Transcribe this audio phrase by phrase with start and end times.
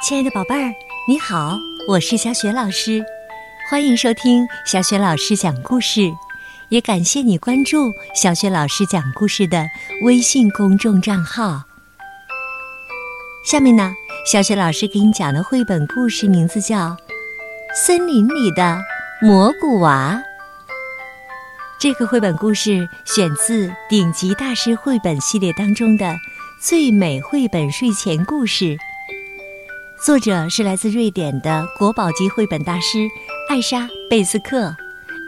[0.00, 0.72] 亲爱的宝贝儿，
[1.08, 3.04] 你好，我是小雪老师，
[3.68, 6.12] 欢迎收听小雪老师讲故事，
[6.68, 9.66] 也感谢你关注小雪老师讲故事的
[10.04, 11.64] 微信公众账号。
[13.44, 13.92] 下面呢，
[14.24, 16.90] 小雪老师给你讲的绘本故事名字叫
[17.74, 18.78] 《森林里的
[19.20, 20.22] 蘑菇娃》。
[21.80, 26.14] 这个绘本故事选自顶级大师绘本系列当中的
[26.60, 28.78] 最美绘本睡前故事。
[30.00, 33.08] 作者是来自瑞典的国宝级绘本大师
[33.48, 34.74] 艾莎·贝斯克，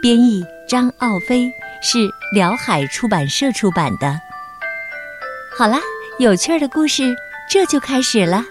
[0.01, 4.19] 编译张奥飞，是辽海出版社出版的。
[5.57, 5.77] 好啦，
[6.19, 7.13] 有趣的故事
[7.49, 8.45] 这就开始了。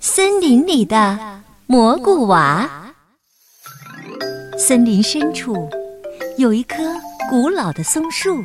[0.00, 2.68] 森林里的蘑菇娃。
[4.58, 5.70] 森林深处
[6.36, 6.76] 有一棵
[7.30, 8.44] 古老的松树，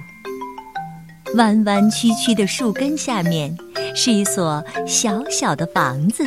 [1.35, 3.55] 弯弯曲曲的树根下面。
[3.95, 6.23] 是一所小小的房子，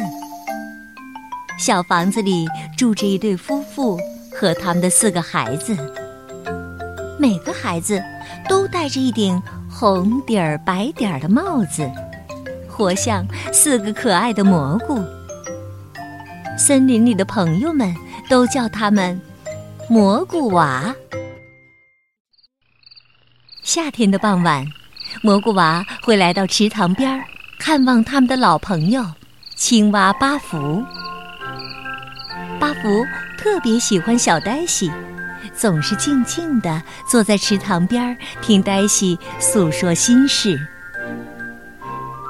[1.57, 3.97] 小房子里住着一对夫妇
[4.35, 5.77] 和他们的四个孩子。
[7.16, 8.02] 每个孩子
[8.49, 11.89] 都戴着一顶红底儿白点儿的帽子，
[12.69, 14.99] 活像四个可爱的蘑菇。
[16.59, 17.95] 森林里的朋友们
[18.29, 19.21] 都叫他们
[19.89, 20.93] “蘑菇娃”。
[23.63, 24.67] 夏天的傍晚，
[25.23, 27.25] 蘑菇娃会来到池塘边儿。
[27.59, 29.05] 看望他们的老朋友，
[29.55, 30.83] 青蛙巴福。
[32.59, 33.05] 巴福
[33.37, 34.91] 特别喜欢小黛西，
[35.55, 40.59] 总是静静地坐在池塘边听黛西诉说心事。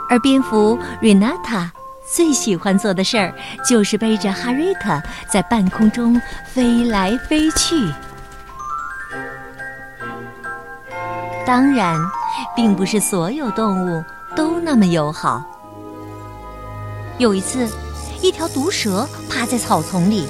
[0.08, 1.70] 而蝙蝠瑞娜塔
[2.12, 3.32] 最喜欢做的事儿，
[3.64, 7.88] 就是背着哈瑞特在半空中飞来飞去。
[11.46, 11.96] 当然，
[12.54, 14.04] 并不是所有动物。
[14.36, 15.42] 都那么友好。
[17.18, 17.68] 有一次，
[18.22, 20.24] 一条毒蛇趴在草丛里，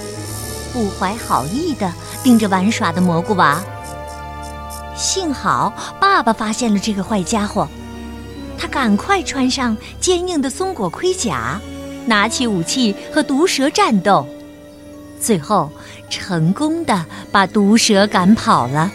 [0.73, 1.93] 不怀好意地
[2.23, 3.61] 盯着玩耍的蘑菇娃。
[4.97, 5.71] 幸好
[6.01, 7.69] 爸爸发现了这个坏家伙，
[8.59, 11.61] 他赶快穿上坚硬的松果盔甲，
[12.07, 14.27] 拿起武器和毒蛇战斗，
[15.21, 15.71] 最后
[16.09, 18.91] 成功的把毒蛇赶跑了。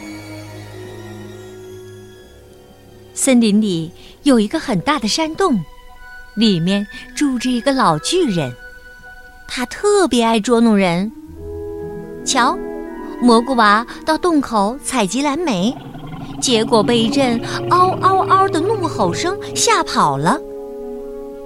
[3.16, 3.92] 森林里。
[4.22, 5.64] 有一个很大的山洞，
[6.36, 8.52] 里面住着一个老巨人，
[9.48, 11.12] 他特别爱捉弄人。
[12.26, 12.58] 瞧，
[13.22, 15.78] 蘑菇娃到洞口采集蓝莓，
[16.42, 17.40] 结果被一阵
[17.70, 20.40] 嗷嗷嗷的怒吼声吓跑了，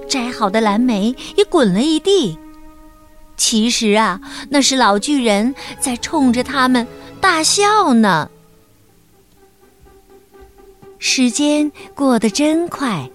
[0.08, 2.40] 摘好的蓝莓也滚了一地。
[3.36, 6.88] 其实啊，那是老巨人在冲着他们
[7.20, 8.30] 大笑呢。
[11.02, 13.10] 时间过得真快，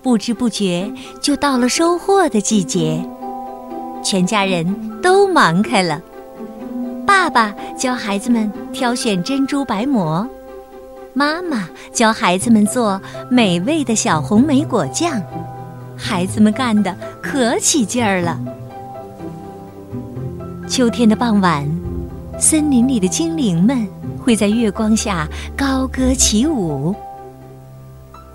[0.00, 0.88] 不知不觉
[1.20, 3.04] 就到了收获的季节。
[4.00, 6.00] 全家人都忙开了。
[7.04, 10.24] 爸爸教孩子们挑选珍珠白蘑，
[11.12, 15.20] 妈妈教孩子们做美味的小红莓果酱，
[15.96, 18.38] 孩子们干得可起劲儿了。
[20.68, 21.68] 秋天的傍晚，
[22.40, 23.86] 森林里的精灵们。
[24.22, 26.94] 会在月光下高歌起舞，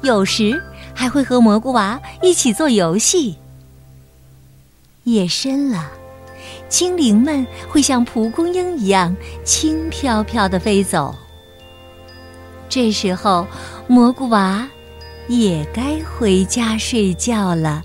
[0.01, 0.59] 有时
[0.95, 3.37] 还会和蘑菇娃一起做游戏。
[5.03, 5.91] 夜深了，
[6.67, 11.13] 精灵们会像蒲公英一样轻飘飘地飞走。
[12.67, 13.45] 这时候，
[13.87, 14.67] 蘑菇娃
[15.27, 17.83] 也该回家睡觉了。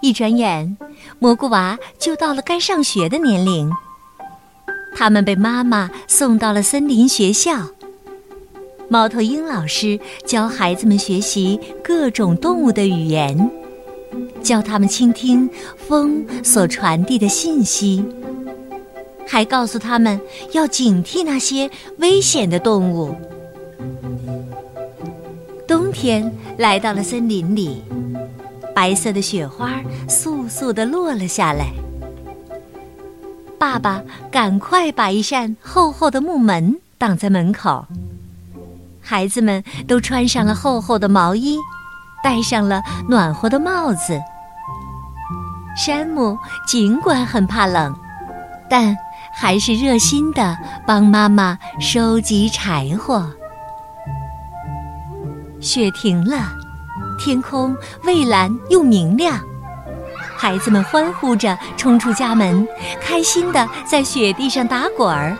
[0.00, 0.76] 一转眼，
[1.18, 3.70] 蘑菇娃就到了该上学的年龄。
[4.94, 7.68] 他们被妈妈送到了森林学校。
[8.88, 13.50] 猫头鹰老师教孩子们学习各种动物的语言，
[14.42, 18.02] 教他们倾听风所传递的信息，
[19.26, 20.18] 还告诉他们
[20.52, 23.14] 要警惕那些危险的动物。
[25.66, 27.82] 冬天来到了森林里。
[28.78, 29.72] 白色的雪花
[30.06, 31.72] 簌簌地落了下来。
[33.58, 37.84] 爸爸赶快把一扇厚厚的木门挡在门口。
[39.02, 41.58] 孩子们都穿上了厚厚的毛衣，
[42.22, 44.22] 戴上了暖和的帽子。
[45.76, 47.92] 山姆尽管很怕冷，
[48.70, 48.96] 但
[49.34, 53.28] 还是热心地帮妈妈收集柴火。
[55.60, 56.52] 雪停了。
[57.18, 59.38] 天空蔚蓝又明亮，
[60.36, 62.66] 孩子们欢呼着冲出家门，
[63.00, 65.36] 开心地在雪地上打滚儿。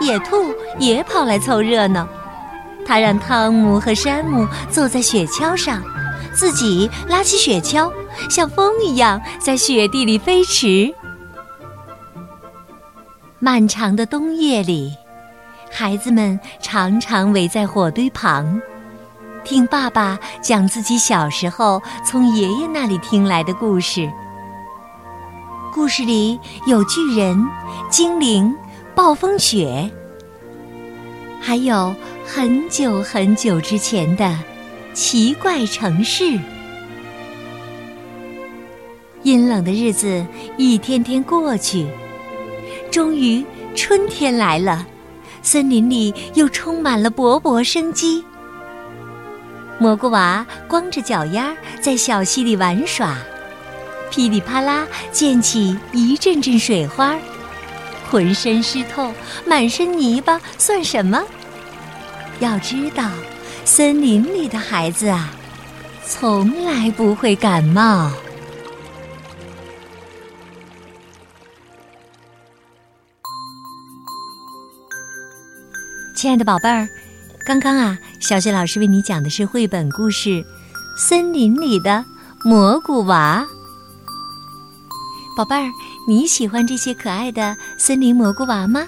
[0.00, 2.08] 野兔也跑来凑热闹，
[2.86, 5.82] 他让汤姆和山姆坐在雪橇上，
[6.32, 7.92] 自己拉起雪橇，
[8.28, 10.92] 像风一样在雪地里飞驰。
[13.38, 14.92] 漫长的冬夜里，
[15.70, 18.60] 孩子们常常围在火堆旁，
[19.44, 24.10] 听爸爸讲自己小时候从爷爷那里听来的故事。
[25.72, 27.46] 故事里有巨人、
[27.90, 28.54] 精灵、
[28.94, 29.90] 暴风雪，
[31.40, 31.94] 还有
[32.26, 34.36] 很久很久之前的
[34.92, 36.38] 奇怪城市。
[39.22, 40.26] 阴冷的日子
[40.56, 41.86] 一天天过去，
[42.90, 43.44] 终于
[43.74, 44.86] 春天来了，
[45.42, 48.24] 森林里又充满了勃勃生机。
[49.80, 53.16] 蘑菇娃光着脚丫在小溪里玩耍。
[54.10, 57.16] 噼里啪啦溅起一阵阵水花，
[58.10, 59.10] 浑身湿透，
[59.46, 61.22] 满身泥巴，算什么？
[62.40, 63.08] 要知道，
[63.64, 65.30] 森林里的孩子啊，
[66.04, 68.10] 从来不会感冒。
[76.14, 76.86] 亲爱的宝贝儿，
[77.50, 80.28] 刚刚啊，小雪老师为你讲的是绘本故事
[80.96, 82.04] 《森林里的
[82.44, 83.44] 蘑菇娃》。
[85.36, 85.68] 宝贝儿，
[86.06, 88.86] 你喜欢这些可爱的森林蘑菇娃吗？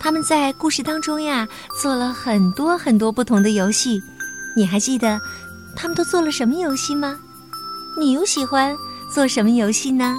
[0.00, 1.46] 他们在故事当中呀，
[1.80, 4.02] 做了很多很多不同的游戏。
[4.56, 5.20] 你还记得
[5.76, 7.16] 他们都做了什么游戏吗？
[7.96, 8.74] 你又喜欢
[9.08, 10.16] 做什么游戏呢？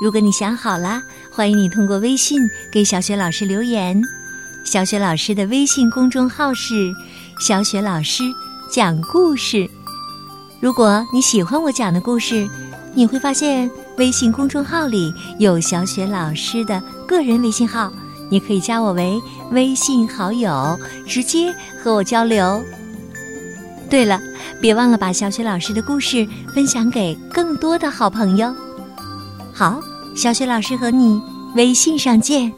[0.00, 4.00] 如果你想好了，欢迎你通过微信给小雪老师留言。
[4.64, 6.92] 小雪老师的微信公众号是
[7.40, 8.22] “小雪老师
[8.70, 9.68] 讲故事”。
[10.60, 12.48] 如果你喜欢我讲的故事，
[12.94, 13.70] 你会发现。
[13.98, 17.92] 微信公众号里有小雪老师的个人微信号，
[18.30, 19.20] 你可以加我为
[19.50, 22.64] 微信好友，直接和我交流。
[23.90, 24.18] 对了，
[24.62, 28.52] 别忘了把小雪老师的故事分享给更多的好朋友。
[29.52, 29.78] 好，
[30.16, 31.20] 小雪老师和你
[31.54, 32.50] 微信上见。